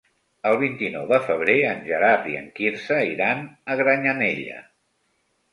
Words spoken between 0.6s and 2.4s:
vint-i-nou de febrer en Gerard i